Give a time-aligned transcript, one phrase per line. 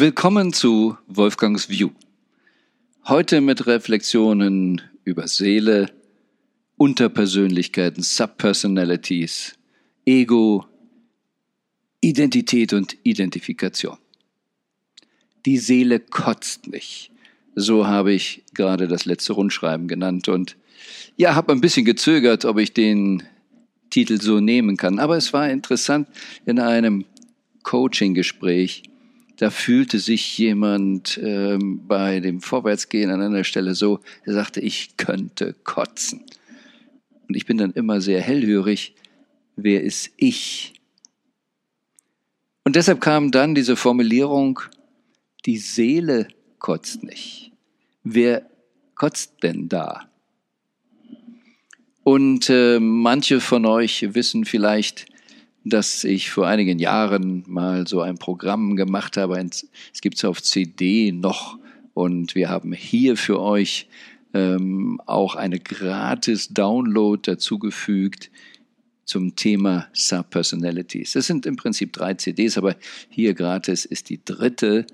[0.00, 1.90] Willkommen zu Wolfgangs View.
[3.08, 5.90] Heute mit Reflexionen über Seele,
[6.76, 9.54] Unterpersönlichkeiten, Subpersonalities,
[10.06, 10.66] Ego,
[12.00, 13.98] Identität und Identifikation.
[15.44, 17.10] Die Seele kotzt mich.
[17.56, 20.56] So habe ich gerade das letzte Rundschreiben genannt und
[21.16, 23.24] ja, habe ein bisschen gezögert, ob ich den
[23.90, 25.00] Titel so nehmen kann.
[25.00, 26.06] Aber es war interessant
[26.46, 27.04] in einem
[27.64, 28.87] Coaching-Gespräch.
[29.38, 34.96] Da fühlte sich jemand ähm, bei dem Vorwärtsgehen an einer Stelle so, er sagte, ich
[34.96, 36.24] könnte kotzen.
[37.28, 38.94] Und ich bin dann immer sehr hellhörig.
[39.54, 40.74] Wer ist ich?
[42.64, 44.60] Und deshalb kam dann diese Formulierung,
[45.46, 46.26] die Seele
[46.58, 47.52] kotzt nicht.
[48.02, 48.44] Wer
[48.96, 50.10] kotzt denn da?
[52.02, 55.06] Und äh, manche von euch wissen vielleicht,
[55.64, 59.38] dass ich vor einigen Jahren mal so ein Programm gemacht habe.
[59.38, 61.58] Es gibt es auf CD noch
[61.94, 63.88] und wir haben hier für euch
[64.34, 68.30] ähm, auch eine gratis Download dazugefügt
[69.04, 71.12] zum Thema Subpersonalities.
[71.14, 72.76] Das sind im Prinzip drei CDs, aber
[73.08, 74.86] hier gratis ist die dritte.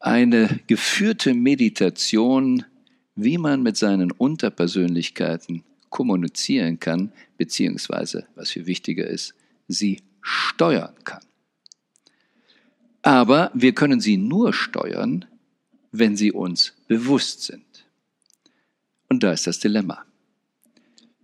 [0.00, 2.64] Eine geführte Meditation
[3.16, 9.34] wie man mit seinen Unterpersönlichkeiten kommunizieren kann, beziehungsweise, was viel wichtiger ist,
[9.68, 11.22] sie steuern kann.
[13.02, 15.26] Aber wir können sie nur steuern,
[15.92, 17.86] wenn sie uns bewusst sind.
[19.08, 20.04] Und da ist das Dilemma.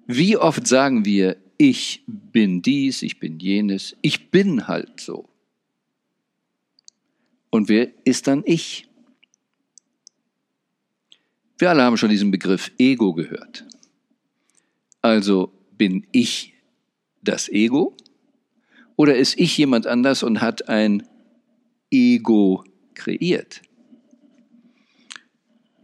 [0.07, 5.29] Wie oft sagen wir, ich bin dies, ich bin jenes, ich bin halt so.
[7.51, 8.89] Und wer ist dann ich?
[11.59, 13.67] Wir alle haben schon diesen Begriff Ego gehört.
[15.03, 16.55] Also bin ich
[17.23, 17.97] das Ego
[18.97, 21.07] oder ist ich jemand anders und hat ein
[21.91, 23.63] Ego kreiert?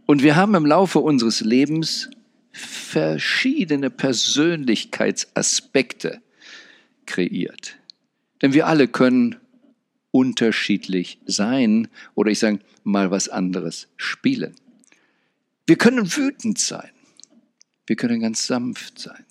[0.05, 2.09] Und wir haben im Laufe unseres Lebens
[2.51, 6.21] verschiedene Persönlichkeitsaspekte
[7.05, 7.77] kreiert.
[8.41, 9.35] Denn wir alle können
[10.11, 14.55] unterschiedlich sein oder ich sage mal was anderes spielen.
[15.65, 16.89] Wir können wütend sein.
[17.87, 19.25] Wir können ganz sanft sein.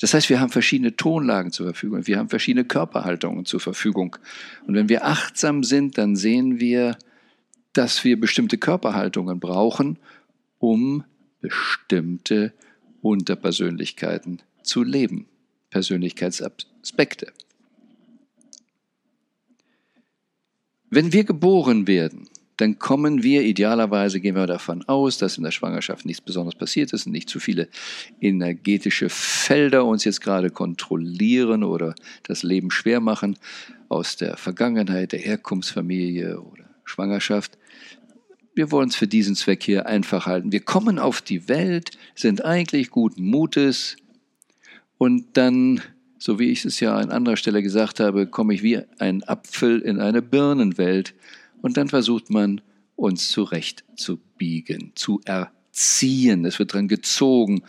[0.00, 2.06] Das heißt, wir haben verschiedene Tonlagen zur Verfügung.
[2.06, 4.16] Wir haben verschiedene Körperhaltungen zur Verfügung.
[4.66, 6.98] Und wenn wir achtsam sind, dann sehen wir,
[7.72, 9.98] dass wir bestimmte Körperhaltungen brauchen,
[10.58, 11.04] um
[11.40, 12.52] bestimmte
[13.00, 15.26] Unterpersönlichkeiten zu leben.
[15.70, 17.32] Persönlichkeitsaspekte.
[20.90, 25.50] Wenn wir geboren werden, dann kommen wir idealerweise, gehen wir davon aus, dass in der
[25.50, 27.68] Schwangerschaft nichts Besonderes passiert ist und nicht zu viele
[28.20, 33.38] energetische Felder uns jetzt gerade kontrollieren oder das Leben schwer machen
[33.88, 37.58] aus der Vergangenheit, der Herkunftsfamilie oder Schwangerschaft.
[38.54, 40.52] Wir wollen es für diesen Zweck hier einfach halten.
[40.52, 43.96] Wir kommen auf die Welt, sind eigentlich guten Mutes
[44.98, 45.80] und dann,
[46.18, 49.80] so wie ich es ja an anderer Stelle gesagt habe, komme ich wie ein Apfel
[49.80, 51.14] in eine Birnenwelt
[51.62, 52.60] und dann versucht man,
[52.96, 56.44] uns zurecht zu biegen, zu erziehen.
[56.44, 57.62] Es wird dran gezogen.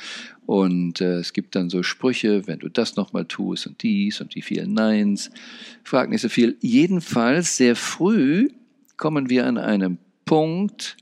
[0.45, 4.35] Und äh, es gibt dann so Sprüche, wenn du das nochmal tust und dies und
[4.35, 5.31] die vielen Neins,
[5.83, 6.57] frag nicht so viel.
[6.59, 8.49] Jedenfalls sehr früh
[8.97, 10.97] kommen wir an einem Punkt,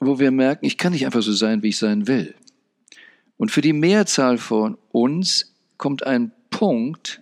[0.00, 2.34] wo wir merken, ich kann nicht einfach so sein, wie ich sein will.
[3.36, 7.20] Und für die Mehrzahl von uns kommt ein Punkt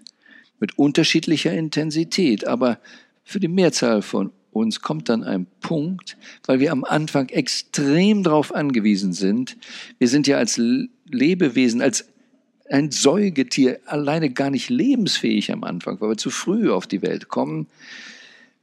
[0.61, 2.79] mit unterschiedlicher Intensität, aber
[3.27, 6.17] für die Mehrzahl von uns kommt dann ein Punkt,
[6.47, 9.59] weil wir am Anfang extrem darauf angewiesen sind.
[9.99, 10.59] Wir sind ja als
[11.05, 12.09] Lebewesen, als
[12.71, 17.29] ein Säugetier alleine gar nicht lebensfähig am Anfang, weil wir zu früh auf die Welt
[17.29, 17.67] kommen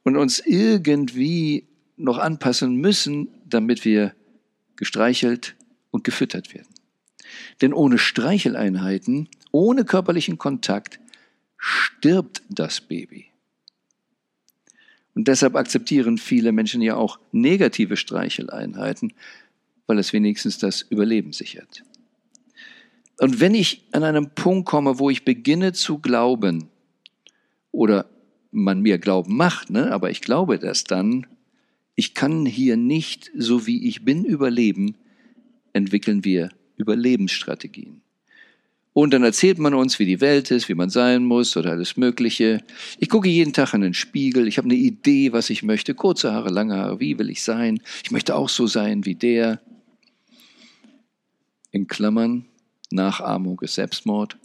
[0.03, 4.13] und uns irgendwie noch anpassen müssen, damit wir
[4.78, 5.56] gestreichelt
[5.91, 6.74] und gefüttert werden.
[7.62, 11.01] Denn ohne Streicheleinheiten, ohne körperlichen Kontakt
[11.57, 13.32] stirbt das Baby.
[15.16, 19.13] Und deshalb akzeptieren viele Menschen ja auch negative Streicheleinheiten,
[19.86, 21.83] weil es wenigstens das Überleben sichert.
[23.19, 26.69] Und wenn ich an einem Punkt komme, wo ich beginne zu glauben,
[27.71, 28.06] oder
[28.51, 31.25] man mir Glauben macht, ne, aber ich glaube das dann,
[31.95, 34.95] ich kann hier nicht so wie ich bin überleben,
[35.74, 38.01] entwickeln wir Überlebensstrategien.
[38.94, 41.98] Und dann erzählt man uns, wie die Welt ist, wie man sein muss oder alles
[41.98, 42.63] Mögliche.
[43.00, 44.48] Ich gucke jeden Tag in den Spiegel.
[44.48, 45.95] Ich habe eine Idee, was ich möchte.
[45.95, 47.00] Kurze Haare, lange Haare.
[47.00, 47.81] Wie will ich sein?
[48.04, 49.60] Ich möchte auch so sein wie der.
[51.72, 52.45] In Klammern,
[52.92, 54.38] Nachahmung ist Selbstmord.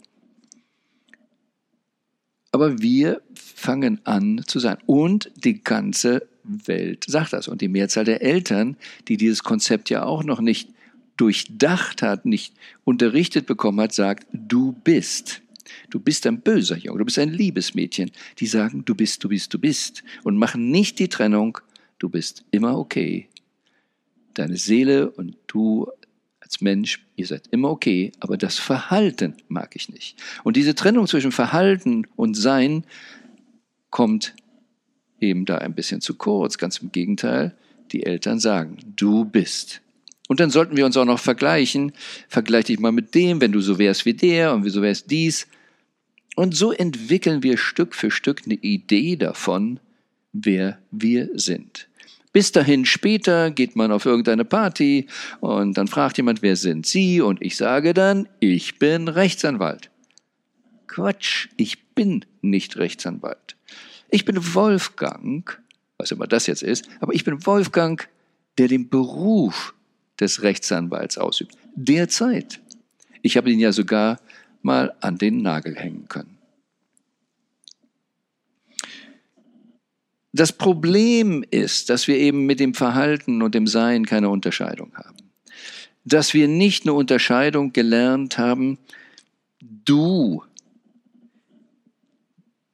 [2.51, 4.77] Aber wir fangen an zu sein.
[4.87, 7.47] Und die ganze Welt sagt das.
[7.47, 10.69] Und die Mehrzahl der Eltern, die dieses Konzept ja auch noch nicht
[11.19, 12.53] durchdacht hat, nicht
[12.85, 15.41] unterrichtet bekommen hat, sagt, du bist.
[15.89, 18.11] Du bist ein böser Junge, du bist ein liebes Mädchen.
[18.39, 20.03] Die sagen, du bist, du bist, du bist.
[20.23, 21.59] Und machen nicht die Trennung,
[21.99, 23.27] du bist immer okay.
[24.33, 25.87] Deine Seele und du
[26.39, 30.17] als Mensch, ihr seid immer okay, aber das Verhalten mag ich nicht.
[30.43, 32.85] Und diese Trennung zwischen Verhalten und Sein
[33.89, 34.35] kommt
[35.19, 36.57] eben da ein bisschen zu kurz.
[36.57, 37.55] Ganz im Gegenteil,
[37.91, 39.81] die Eltern sagen, du bist.
[40.29, 41.91] Und dann sollten wir uns auch noch vergleichen.
[42.27, 45.47] Vergleich dich mal mit dem, wenn du so wärst wie der und so wärst dies.
[46.35, 49.79] Und so entwickeln wir Stück für Stück eine Idee davon,
[50.31, 51.87] wer wir sind.
[52.31, 55.07] Bis dahin später geht man auf irgendeine Party
[55.39, 57.21] und dann fragt jemand, wer sind Sie?
[57.21, 59.89] Und ich sage dann, ich bin Rechtsanwalt.
[60.85, 63.55] Quatsch, ich bin nicht Rechtsanwalt.
[64.11, 65.59] Ich bin Wolfgang,
[65.97, 68.07] was immer das jetzt ist, aber ich bin Wolfgang,
[68.59, 69.73] der den Beruf
[70.19, 71.55] des Rechtsanwalts ausübt.
[71.75, 72.59] Derzeit.
[73.21, 74.19] Ich habe ihn ja sogar
[74.61, 76.37] mal an den Nagel hängen können.
[80.31, 85.17] Das Problem ist, dass wir eben mit dem Verhalten und dem Sein keine Unterscheidung haben.
[86.05, 88.77] Dass wir nicht eine Unterscheidung gelernt haben,
[89.59, 90.43] du,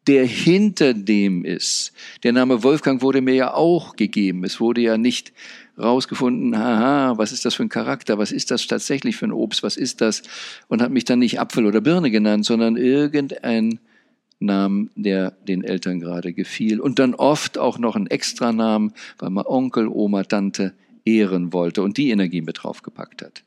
[0.07, 1.94] der hinter dem ist.
[2.24, 4.44] Der Name Wolfgang wurde mir ja auch gegeben.
[4.44, 5.33] Es wurde ja nicht
[5.77, 9.63] rausgefunden, haha, was ist das für ein Charakter, was ist das tatsächlich für ein Obst,
[9.63, 10.24] was ist das?
[10.68, 13.80] Und hat mich dann nicht Apfel oder Birne genannt, sondern irgendein
[14.39, 16.80] Namen, der den Eltern gerade gefiel.
[16.80, 20.74] Und dann oft auch noch einen Extranamen, weil man Onkel, Oma, Tante
[21.06, 23.44] ehren wollte und die Energie mit draufgepackt hat.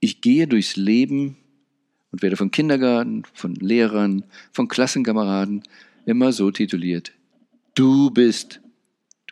[0.00, 1.36] Ich gehe durchs Leben
[2.12, 5.64] und werde von Kindergarten, von Lehrern, von Klassenkameraden
[6.06, 7.12] immer so tituliert.
[7.74, 8.60] Du bist.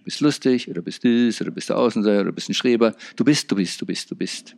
[0.07, 2.95] Bist lustig oder bist dies oder bist der Außenseiter oder bist ein Schreber.
[3.17, 4.55] Du bist, du bist, du bist, du bist.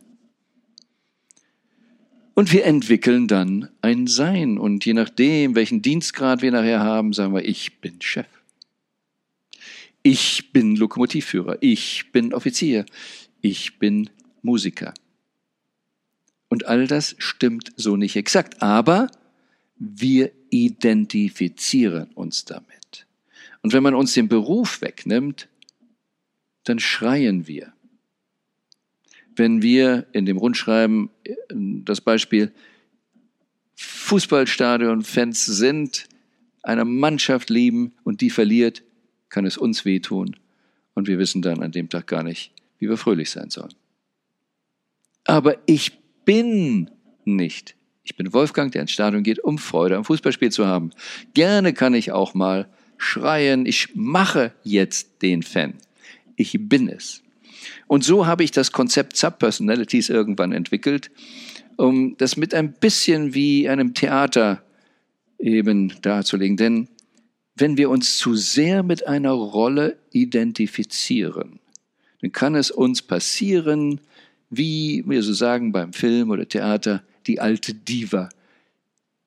[2.35, 4.59] Und wir entwickeln dann ein Sein.
[4.59, 8.27] Und je nachdem, welchen Dienstgrad wir nachher haben, sagen wir, ich bin Chef.
[10.03, 11.57] Ich bin Lokomotivführer.
[11.61, 12.85] Ich bin Offizier.
[13.41, 14.11] Ich bin
[14.43, 14.93] Musiker.
[16.47, 19.09] Und all das stimmt so nicht exakt, aber
[19.79, 22.78] wir identifizieren uns damit.
[23.61, 25.49] Und wenn man uns den Beruf wegnimmt,
[26.63, 27.73] dann schreien wir
[29.39, 32.51] wenn wir in dem Rundschreiben äh, das Beispiel
[33.75, 36.07] Fußballstadion-Fans sind,
[36.61, 38.83] eine Mannschaft lieben und die verliert,
[39.29, 40.35] kann es uns wehtun.
[40.93, 43.73] Und wir wissen dann an dem Tag gar nicht, wie wir fröhlich sein sollen.
[45.23, 46.91] Aber ich bin
[47.23, 47.75] nicht.
[48.03, 50.91] Ich bin Wolfgang, der ins Stadion geht, um Freude am Fußballspiel zu haben.
[51.33, 52.67] Gerne kann ich auch mal
[52.99, 55.73] schreien, ich mache jetzt den Fan.
[56.35, 57.23] Ich bin es.
[57.87, 61.09] Und so habe ich das Konzept Subpersonalities irgendwann entwickelt,
[61.77, 64.63] um das mit ein bisschen wie einem Theater
[65.39, 66.57] eben darzulegen.
[66.57, 66.87] Denn
[67.55, 71.59] wenn wir uns zu sehr mit einer Rolle identifizieren,
[72.21, 74.01] dann kann es uns passieren,
[74.49, 78.29] wie wir so sagen beim Film oder Theater, die alte Diva.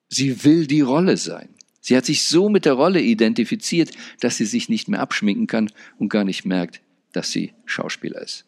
[0.08, 1.48] Sie will die Rolle sein.
[1.82, 3.90] Sie hat sich so mit der Rolle identifiziert,
[4.20, 6.80] dass sie sich nicht mehr abschminken kann und gar nicht merkt,
[7.12, 8.46] dass sie Schauspieler ist.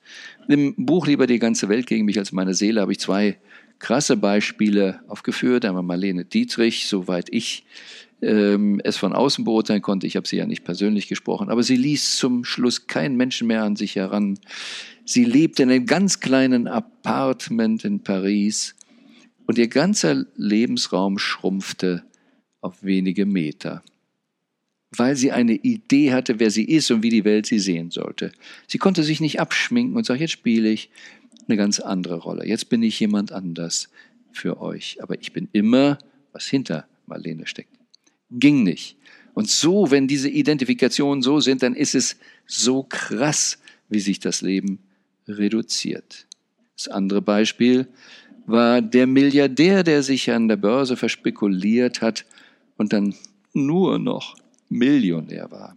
[0.48, 3.36] Im Buch Lieber die ganze Welt gegen mich als meine Seele habe ich zwei
[3.80, 5.64] krasse Beispiele aufgeführt.
[5.64, 7.64] Einmal Marlene Dietrich, soweit ich
[8.22, 10.06] ähm, es von außen beurteilen konnte.
[10.06, 13.64] Ich habe sie ja nicht persönlich gesprochen, aber sie ließ zum Schluss keinen Menschen mehr
[13.64, 14.38] an sich heran.
[15.04, 18.76] Sie lebte in einem ganz kleinen Apartment in Paris
[19.46, 22.04] und ihr ganzer Lebensraum schrumpfte
[22.64, 23.82] auf wenige Meter
[24.98, 28.32] weil sie eine Idee hatte, wer sie ist und wie die Welt sie sehen sollte.
[28.66, 30.90] Sie konnte sich nicht abschminken und sagt, jetzt spiele ich
[31.46, 32.46] eine ganz andere Rolle.
[32.46, 33.88] Jetzt bin ich jemand anders
[34.32, 35.02] für euch.
[35.02, 35.98] Aber ich bin immer,
[36.32, 37.70] was hinter Marlene steckt.
[38.30, 38.96] Ging nicht.
[39.34, 42.16] Und so, wenn diese Identifikationen so sind, dann ist es
[42.46, 44.78] so krass, wie sich das Leben
[45.26, 46.26] reduziert.
[46.76, 47.88] Das andere Beispiel
[48.46, 52.24] war der Milliardär, der sich an der Börse verspekuliert hat
[52.76, 53.14] und dann
[53.52, 54.36] nur noch
[54.68, 55.74] Millionär war.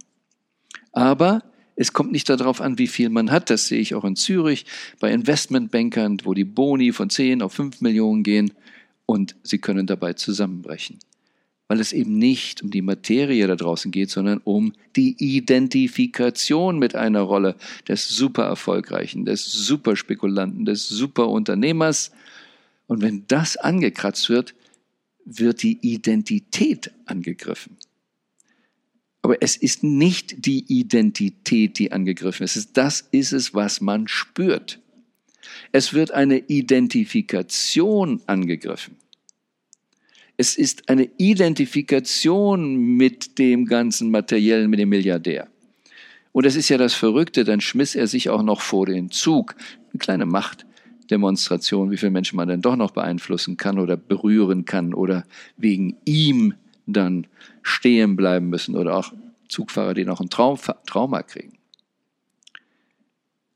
[0.92, 1.42] Aber
[1.76, 3.50] es kommt nicht darauf an, wie viel man hat.
[3.50, 4.66] Das sehe ich auch in Zürich
[4.98, 8.52] bei Investmentbankern, wo die Boni von 10 auf 5 Millionen gehen
[9.06, 10.98] und sie können dabei zusammenbrechen.
[11.68, 16.96] Weil es eben nicht um die Materie da draußen geht, sondern um die Identifikation mit
[16.96, 17.54] einer Rolle
[17.86, 22.10] des super erfolgreichen, des Superspekulanten, des Superunternehmers.
[22.86, 24.54] Und wenn das angekratzt wird,
[25.28, 27.76] wird die Identität angegriffen.
[29.22, 32.76] Aber es ist nicht die Identität, die angegriffen ist.
[32.76, 34.80] Das ist es, was man spürt.
[35.72, 38.96] Es wird eine Identifikation angegriffen.
[40.36, 45.48] Es ist eine Identifikation mit dem ganzen Materiellen, mit dem Milliardär.
[46.32, 49.56] Und das ist ja das Verrückte, dann schmiss er sich auch noch vor den Zug.
[49.90, 50.26] Eine kleine
[51.08, 55.24] Machtdemonstration, wie viele Menschen man dann doch noch beeinflussen kann oder berühren kann oder
[55.56, 56.54] wegen ihm
[56.86, 57.26] dann
[57.62, 59.12] stehen bleiben müssen oder auch
[59.48, 61.56] Zugfahrer, die noch ein Traum, Trauma kriegen.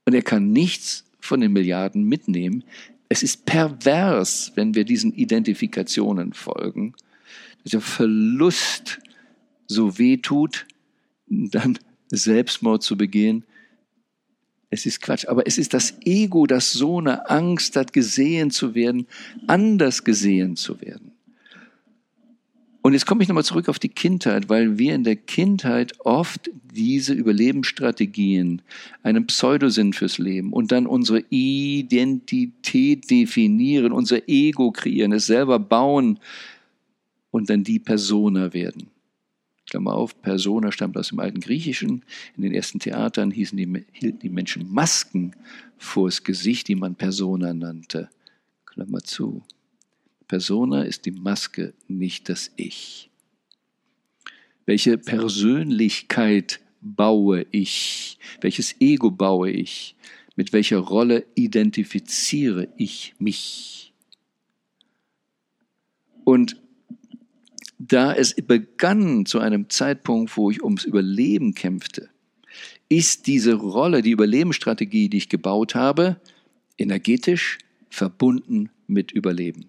[0.06, 2.64] Und er kann nichts von den Milliarden mitnehmen.
[3.10, 6.94] Es ist pervers, wenn wir diesen Identifikationen folgen.
[7.70, 8.98] Der Verlust
[9.66, 10.66] so weh tut,
[11.26, 11.78] dann
[12.10, 13.44] Selbstmord zu begehen.
[14.72, 18.74] Es ist Quatsch, aber es ist das Ego, das so eine Angst hat, gesehen zu
[18.74, 19.06] werden,
[19.46, 21.12] anders gesehen zu werden.
[22.80, 26.50] Und jetzt komme ich nochmal zurück auf die Kindheit, weil wir in der Kindheit oft
[26.72, 28.62] diese Überlebensstrategien,
[29.02, 36.18] einen Pseudosinn fürs Leben und dann unsere Identität definieren, unser Ego kreieren, es selber bauen
[37.30, 38.86] und dann die Persona werden.
[39.72, 42.04] Klammer auf, Persona stammt aus dem alten Griechischen.
[42.36, 45.34] In den ersten Theatern hießen die, hielten die Menschen Masken
[45.78, 48.10] vors Gesicht, die man Persona nannte.
[48.66, 49.42] Klammer zu.
[50.28, 53.08] Persona ist die Maske, nicht das Ich.
[54.66, 58.18] Welche Persönlichkeit baue ich?
[58.42, 59.96] Welches Ego baue ich?
[60.36, 63.94] Mit welcher Rolle identifiziere ich mich?
[66.24, 66.61] Und
[67.88, 72.10] da es begann zu einem Zeitpunkt, wo ich ums Überleben kämpfte,
[72.88, 76.20] ist diese Rolle, die Überlebensstrategie, die ich gebaut habe,
[76.78, 77.58] energetisch
[77.90, 79.68] verbunden mit Überleben.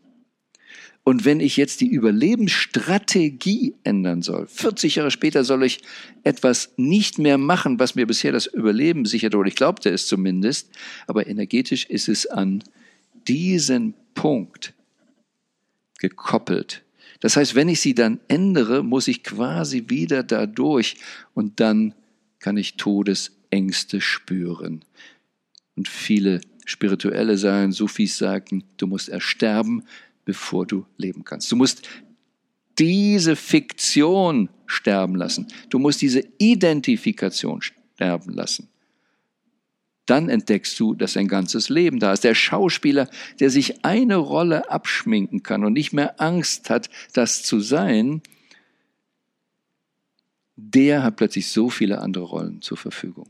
[1.05, 5.81] Und wenn ich jetzt die Überlebensstrategie ändern soll, 40 Jahre später soll ich
[6.23, 10.69] etwas nicht mehr machen, was mir bisher das Überleben sichert, oder ich glaubte es zumindest,
[11.07, 12.63] aber energetisch ist es an
[13.27, 14.73] diesen Punkt
[15.99, 16.83] gekoppelt.
[17.23, 20.97] Das heißt, wenn ich sie dann ändere, muss ich quasi wieder dadurch
[21.33, 21.95] und dann
[22.39, 24.83] kann ich Todesängste spüren.
[25.77, 29.83] Und viele Spirituelle sagen, Sufis sagten, du musst ersterben,
[30.25, 31.49] bevor du leben kannst.
[31.49, 31.87] Du musst
[32.77, 35.47] diese Fiktion sterben lassen.
[35.69, 38.67] Du musst diese Identifikation sterben lassen.
[40.05, 42.23] Dann entdeckst du, dass ein ganzes Leben da ist.
[42.23, 47.59] Der Schauspieler, der sich eine Rolle abschminken kann und nicht mehr Angst hat, das zu
[47.59, 48.21] sein,
[50.55, 53.29] der hat plötzlich so viele andere Rollen zur Verfügung.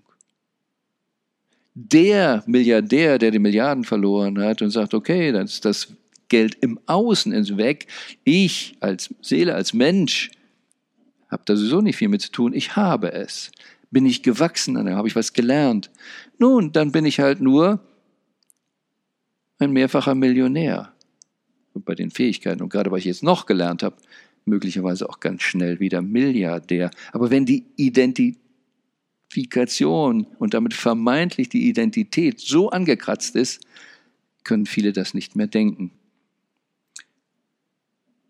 [1.75, 5.95] Der Milliardär, der die Milliarden verloren hat und sagt, okay, das, das
[6.27, 7.87] Geld im Außen ist weg.
[8.23, 10.31] Ich als Seele, als Mensch
[11.29, 12.53] habe da sowieso nicht viel mit zu tun.
[12.53, 13.51] Ich habe es.
[13.93, 15.91] Bin ich gewachsen, dann habe ich was gelernt.
[16.39, 17.79] Nun, dann bin ich halt nur
[19.59, 20.91] ein mehrfacher Millionär.
[21.73, 23.97] Und bei den Fähigkeiten und gerade weil ich jetzt noch gelernt habe,
[24.45, 26.89] möglicherweise auch ganz schnell wieder Milliardär.
[27.11, 33.61] Aber wenn die Identifikation und damit vermeintlich die Identität so angekratzt ist,
[34.43, 35.91] können viele das nicht mehr denken.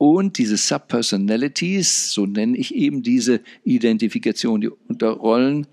[0.05, 5.65] Und diese Subpersonalities, so nenne ich eben diese Identifikation, die Unterrollen,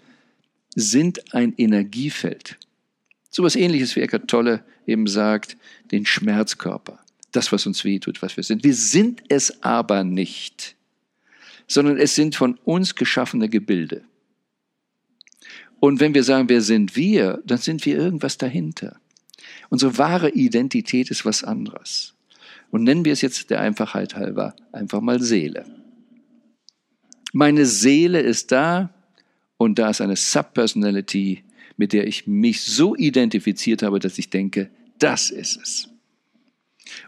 [0.73, 2.57] sind ein Energiefeld.
[3.29, 5.57] So etwas ähnliches wie Eckart Tolle eben sagt,
[5.91, 7.01] den Schmerzkörper.
[7.33, 8.63] Das, was uns wehtut, was wir sind.
[8.63, 10.77] Wir sind es aber nicht,
[11.67, 14.05] sondern es sind von uns geschaffene Gebilde.
[15.81, 19.01] Und wenn wir sagen, wer sind wir, dann sind wir irgendwas dahinter.
[19.71, 22.15] Unsere wahre Identität ist was anderes.
[22.71, 25.65] Und nennen wir es jetzt der Einfachheit halber einfach mal Seele.
[27.33, 28.95] Meine Seele ist da
[29.57, 31.45] und da ist eine Subpersonality,
[31.77, 35.89] mit der ich mich so identifiziert habe, dass ich denke, das ist es.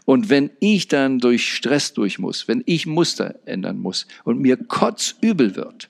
[0.05, 4.57] Und wenn ich dann durch Stress durch muss, wenn ich Muster ändern muss und mir
[4.57, 5.89] kotzübel wird,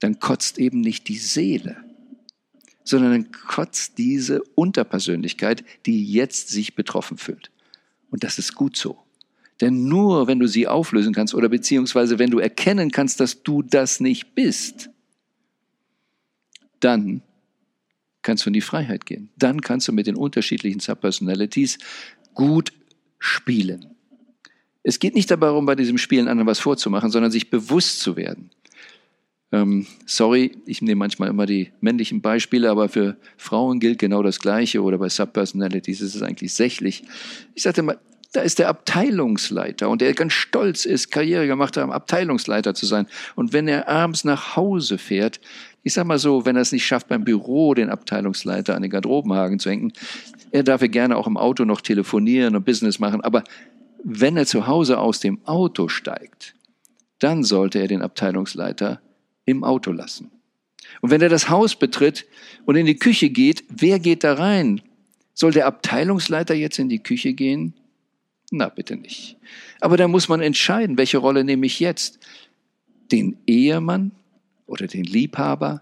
[0.00, 1.76] dann kotzt eben nicht die Seele,
[2.82, 7.51] sondern dann kotzt diese Unterpersönlichkeit, die jetzt sich betroffen fühlt.
[8.12, 8.98] Und das ist gut so.
[9.60, 13.62] Denn nur wenn du sie auflösen kannst oder beziehungsweise wenn du erkennen kannst, dass du
[13.62, 14.90] das nicht bist,
[16.78, 17.22] dann
[18.22, 19.30] kannst du in die Freiheit gehen.
[19.36, 21.78] Dann kannst du mit den unterschiedlichen Subpersonalities
[22.34, 22.72] gut
[23.18, 23.94] spielen.
[24.82, 28.50] Es geht nicht darum, bei diesem Spielen anderen was vorzumachen, sondern sich bewusst zu werden.
[29.52, 34.40] Ähm, sorry, ich nehme manchmal immer die männlichen Beispiele, aber für Frauen gilt genau das
[34.40, 37.04] Gleiche oder bei Subpersonalities ist es eigentlich sächlich.
[37.54, 37.98] Ich sagte mal,
[38.34, 43.06] Da ist der Abteilungsleiter und der ganz stolz ist, Karriere gemacht hat, Abteilungsleiter zu sein.
[43.34, 45.38] Und wenn er abends nach Hause fährt,
[45.82, 48.90] ich sag mal so, wenn er es nicht schafft, beim Büro den Abteilungsleiter an den
[48.90, 49.92] Garderobenhaken zu hängen,
[50.50, 53.44] er darf ja gerne auch im Auto noch telefonieren und Business machen, aber
[54.02, 56.54] wenn er zu Hause aus dem Auto steigt,
[57.18, 59.02] dann sollte er den Abteilungsleiter
[59.44, 60.30] im Auto lassen.
[61.00, 62.26] Und wenn er das Haus betritt
[62.64, 64.82] und in die Küche geht, wer geht da rein?
[65.34, 67.74] Soll der Abteilungsleiter jetzt in die Küche gehen?
[68.50, 69.38] Na, bitte nicht.
[69.80, 72.18] Aber da muss man entscheiden, welche Rolle nehme ich jetzt?
[73.10, 74.12] Den Ehemann
[74.66, 75.80] oder den Liebhaber?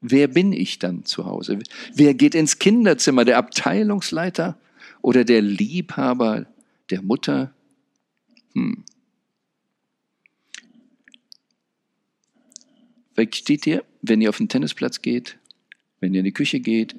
[0.00, 1.58] Wer bin ich dann zu Hause?
[1.94, 3.24] Wer geht ins Kinderzimmer?
[3.24, 4.56] Der Abteilungsleiter
[5.02, 6.46] oder der Liebhaber
[6.90, 7.52] der Mutter?
[8.54, 8.84] Hm.
[13.18, 15.38] Versteht ihr, wenn ihr auf den Tennisplatz geht,
[15.98, 16.94] wenn ihr in die Küche geht,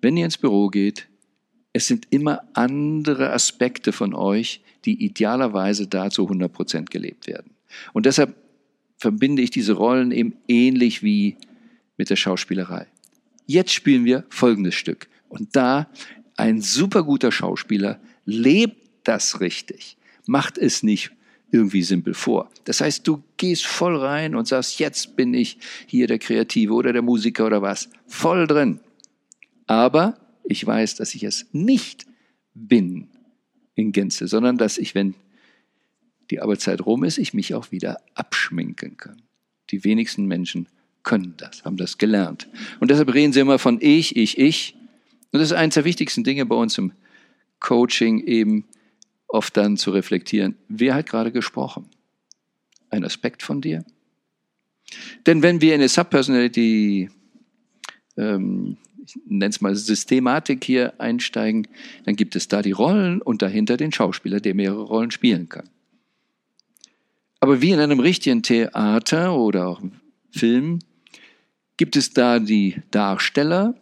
[0.00, 1.06] wenn ihr ins Büro geht,
[1.72, 7.52] es sind immer andere Aspekte von euch, die idealerweise da zu 100 Prozent gelebt werden.
[7.92, 8.34] Und deshalb
[8.96, 11.36] verbinde ich diese Rollen eben ähnlich wie
[11.96, 12.88] mit der Schauspielerei.
[13.46, 15.08] Jetzt spielen wir folgendes Stück.
[15.28, 15.88] Und da
[16.36, 21.12] ein super guter Schauspieler lebt das richtig, macht es nicht
[21.52, 22.50] irgendwie simpel vor.
[22.64, 26.92] Das heißt, du gehst voll rein und sagst, jetzt bin ich hier der Kreative oder
[26.94, 27.90] der Musiker oder was.
[28.06, 28.80] Voll drin.
[29.66, 32.06] Aber ich weiß, dass ich es nicht
[32.54, 33.08] bin
[33.74, 35.14] in Gänze, sondern dass ich, wenn
[36.30, 39.20] die Arbeitszeit rum ist, ich mich auch wieder abschminken kann.
[39.70, 40.68] Die wenigsten Menschen
[41.02, 42.48] können das, haben das gelernt.
[42.80, 44.74] Und deshalb reden sie immer von ich, ich, ich.
[45.32, 46.92] Und das ist eines der wichtigsten Dinge bei uns im
[47.60, 48.64] Coaching eben,
[49.32, 51.86] oft dann zu reflektieren, wer hat gerade gesprochen?
[52.90, 53.84] Ein Aspekt von dir?
[55.26, 57.08] Denn wenn wir in eine Subpersonality,
[58.16, 61.66] ähm, ich nenne es mal Systematik hier einsteigen,
[62.04, 65.68] dann gibt es da die Rollen und dahinter den Schauspieler, der mehrere Rollen spielen kann.
[67.40, 69.82] Aber wie in einem richtigen Theater oder auch
[70.30, 70.78] Film
[71.76, 73.74] gibt es da die Darsteller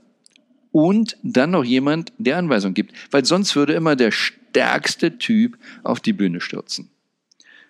[0.73, 2.95] und dann noch jemand, der Anweisungen gibt.
[3.11, 4.13] Weil sonst würde immer der
[4.51, 6.91] stärkste Typ auf die Bühne stürzen.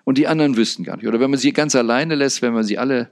[0.05, 1.07] Und die anderen wüssten gar nicht.
[1.07, 3.11] Oder wenn man sie ganz alleine lässt, wenn man sie alle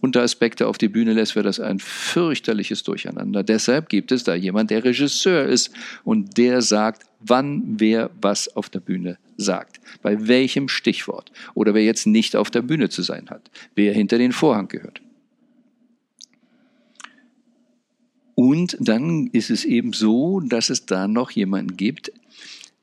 [0.00, 3.42] Unteraspekte auf die Bühne lässt, wäre das ein fürchterliches Durcheinander.
[3.42, 5.72] Deshalb gibt es da jemand, der Regisseur ist
[6.04, 9.80] und der sagt, wann wer was auf der Bühne sagt.
[10.02, 11.32] Bei welchem Stichwort.
[11.54, 13.50] Oder wer jetzt nicht auf der Bühne zu sein hat.
[13.74, 15.02] Wer hinter den Vorhang gehört.
[18.36, 22.12] Und dann ist es eben so, dass es da noch jemanden gibt,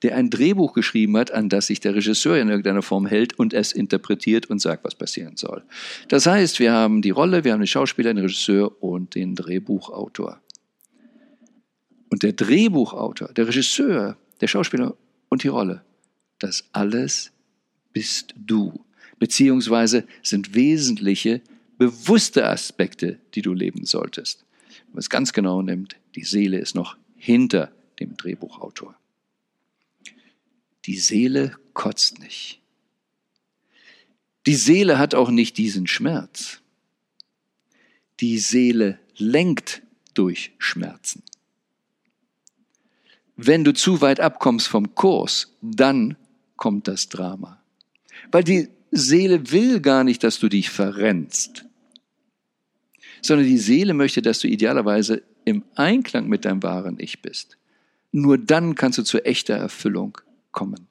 [0.06, 3.56] der ein Drehbuch geschrieben hat, an das sich der Regisseur in irgendeiner Form hält und
[3.56, 5.64] es interpretiert und sagt, was passieren soll.
[6.10, 10.40] Das heißt, wir haben die Rolle, wir haben den Schauspieler, den Regisseur und den Drehbuchautor.
[12.12, 14.96] Und der Drehbuchautor, der Regisseur, der Schauspieler
[15.30, 15.84] und die Rolle,
[16.38, 17.32] das alles
[17.92, 18.86] bist du.
[19.18, 21.42] Beziehungsweise sind wesentliche,
[21.80, 24.46] bewusste Aspekte, die du leben solltest.
[24.86, 28.96] Wenn man es ganz genau nimmt, die Seele ist noch hinter dem Drehbuchautor.
[30.86, 32.62] Die Seele kotzt nicht.
[34.46, 36.62] Die Seele hat auch nicht diesen Schmerz.
[38.20, 39.82] Die Seele lenkt
[40.14, 41.24] durch Schmerzen.
[43.36, 46.16] Wenn du zu weit abkommst vom Kurs, dann
[46.56, 47.62] kommt das Drama.
[48.32, 51.66] Weil die Seele will gar nicht, dass du dich verrennst,
[53.22, 57.58] sondern die Seele möchte, dass du idealerweise im Einklang mit deinem wahren Ich bist.
[58.12, 60.20] Nur dann kannst du zur echter Erfüllung
[60.56, 60.88] kommen.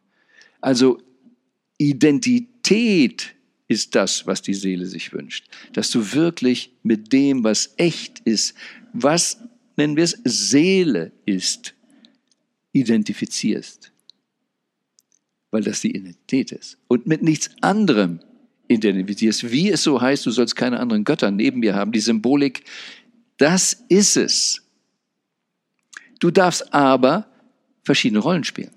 [0.61, 1.03] Also
[1.79, 3.35] Identität
[3.67, 5.47] ist das, was die Seele sich wünscht.
[5.73, 8.55] Dass du wirklich mit dem, was echt ist,
[8.93, 9.39] was
[9.77, 11.75] nennen wir es Seele ist,
[12.73, 13.91] identifizierst.
[15.51, 16.79] Weil das die Identität ist.
[16.87, 18.21] Und mit nichts anderem
[18.69, 19.51] identifizierst.
[19.51, 21.93] Wie es so heißt, du sollst keine anderen Götter neben mir haben.
[21.93, 22.65] Die Symbolik,
[23.39, 24.63] das ist es.
[26.21, 27.27] Du darfst aber
[27.83, 28.71] verschiedene Rollen spielen.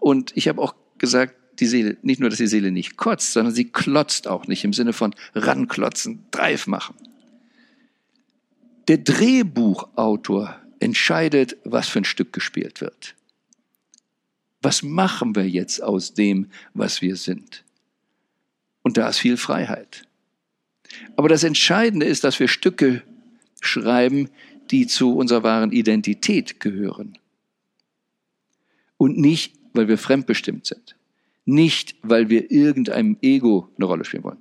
[0.00, 3.54] Und ich habe auch gesagt, die Seele, nicht nur, dass die Seele nicht kotzt, sondern
[3.54, 6.96] sie klotzt auch nicht im Sinne von ranklotzen, dreif machen.
[8.88, 13.14] Der Drehbuchautor entscheidet, was für ein Stück gespielt wird.
[14.62, 17.64] Was machen wir jetzt aus dem, was wir sind?
[18.82, 20.02] Und da ist viel Freiheit.
[21.16, 23.02] Aber das Entscheidende ist, dass wir Stücke
[23.60, 24.30] schreiben,
[24.70, 27.18] die zu unserer wahren Identität gehören.
[28.96, 30.96] Und nicht weil wir fremdbestimmt sind.
[31.44, 34.38] Nicht, weil wir irgendeinem Ego eine Rolle spielen wollen.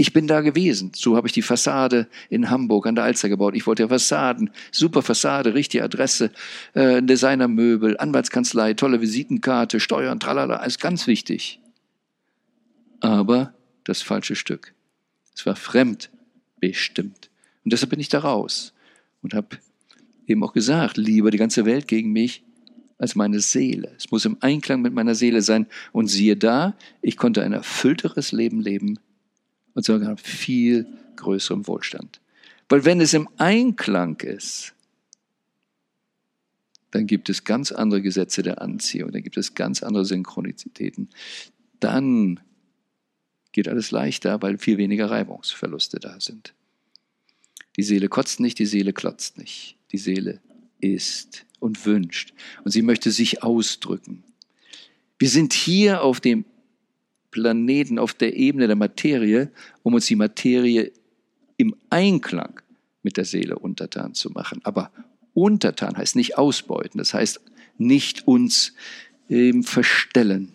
[0.00, 0.92] Ich bin da gewesen.
[0.94, 3.56] So habe ich die Fassade in Hamburg an der Alster gebaut.
[3.56, 6.30] Ich wollte ja Fassaden, super Fassade, richtige Adresse,
[6.74, 11.60] äh, Designermöbel, Anwaltskanzlei, tolle Visitenkarte, Steuern, tralala, alles ganz wichtig.
[13.00, 14.72] Aber das falsche Stück.
[15.34, 17.30] Es war fremdbestimmt.
[17.64, 18.74] Und deshalb bin ich da raus
[19.22, 19.58] und habe
[20.28, 22.44] eben auch gesagt, lieber die ganze Welt gegen mich
[22.98, 23.94] als meine Seele.
[23.96, 25.66] Es muss im Einklang mit meiner Seele sein.
[25.92, 28.98] Und siehe da, ich konnte ein erfüllteres Leben leben
[29.74, 32.20] und sogar viel größerem Wohlstand.
[32.68, 34.74] Weil wenn es im Einklang ist,
[36.90, 41.10] dann gibt es ganz andere Gesetze der Anziehung, dann gibt es ganz andere Synchronizitäten.
[41.80, 42.40] Dann
[43.52, 46.54] geht alles leichter, weil viel weniger Reibungsverluste da sind.
[47.76, 49.76] Die Seele kotzt nicht, die Seele klotzt nicht.
[49.92, 50.40] Die Seele
[50.80, 52.32] ist und wünscht
[52.64, 54.24] und sie möchte sich ausdrücken.
[55.18, 56.44] Wir sind hier auf dem
[57.30, 59.50] Planeten auf der Ebene der Materie,
[59.82, 60.92] um uns die Materie
[61.56, 62.60] im Einklang
[63.02, 64.60] mit der Seele untertan zu machen.
[64.64, 64.90] Aber
[65.34, 67.40] untertan heißt nicht ausbeuten, das heißt
[67.76, 68.74] nicht uns
[69.28, 70.54] ähm, verstellen.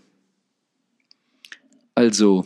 [1.95, 2.45] Also,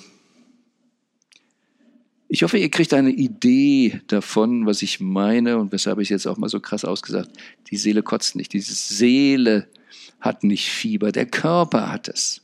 [2.30, 6.38] ich hoffe, ihr kriegt eine Idee davon, was ich meine und weshalb ich jetzt auch
[6.38, 7.32] mal so krass ausgesagt.
[7.70, 8.54] Die Seele kotzt nicht.
[8.54, 9.68] Diese Seele
[10.20, 11.12] hat nicht Fieber.
[11.12, 12.42] Der Körper hat es.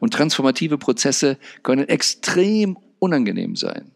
[0.00, 3.90] Und transformative Prozesse können extrem unangenehm sein,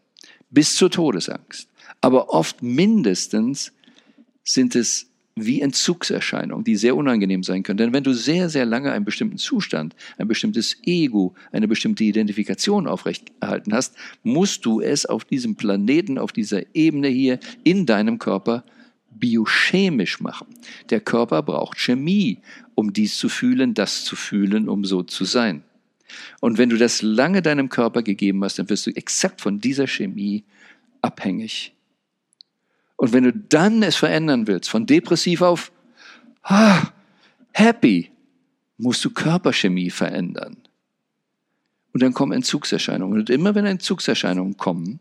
[0.49, 1.67] bis zur Todesangst.
[2.01, 3.73] Aber oft mindestens
[4.43, 7.77] sind es wie Entzugserscheinungen, die sehr unangenehm sein können.
[7.77, 12.87] Denn wenn du sehr, sehr lange einen bestimmten Zustand, ein bestimmtes Ego, eine bestimmte Identifikation
[12.87, 18.63] aufrechterhalten hast, musst du es auf diesem Planeten, auf dieser Ebene hier in deinem Körper
[19.11, 20.47] biochemisch machen.
[20.89, 22.39] Der Körper braucht Chemie,
[22.73, 25.63] um dies zu fühlen, das zu fühlen, um so zu sein.
[26.39, 29.87] Und wenn du das lange deinem Körper gegeben hast, dann wirst du exakt von dieser
[29.87, 30.45] Chemie
[31.01, 31.74] abhängig.
[32.97, 35.71] Und wenn du dann es verändern willst, von depressiv auf
[36.43, 36.87] ah,
[37.51, 38.11] happy,
[38.77, 40.57] musst du Körperchemie verändern.
[41.93, 43.19] Und dann kommen Entzugserscheinungen.
[43.19, 44.99] Und immer wenn Entzugserscheinungen kommen,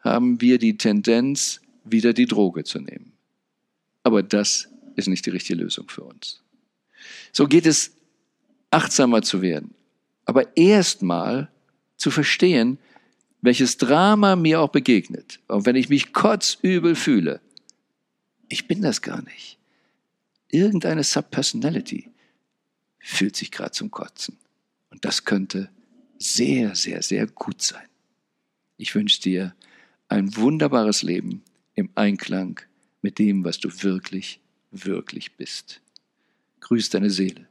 [0.00, 3.12] haben wir die Tendenz, wieder die Droge zu nehmen.
[4.02, 6.42] Aber das ist nicht die richtige Lösung für uns.
[7.32, 7.92] So geht es,
[8.70, 9.74] achtsamer zu werden,
[10.24, 11.48] aber erstmal
[11.96, 12.78] zu verstehen,
[13.46, 15.40] welches Drama mir auch begegnet.
[15.48, 17.40] Und wenn ich mich kotzübel fühle,
[18.48, 19.58] ich bin das gar nicht.
[20.48, 22.10] Irgendeine Subpersonality
[22.98, 24.36] fühlt sich gerade zum Kotzen.
[24.90, 25.70] Und das könnte
[26.18, 27.86] sehr, sehr, sehr gut sein.
[28.76, 29.54] Ich wünsche dir
[30.08, 31.42] ein wunderbares Leben
[31.74, 32.60] im Einklang
[33.00, 35.80] mit dem, was du wirklich, wirklich bist.
[36.60, 37.45] Grüß deine Seele.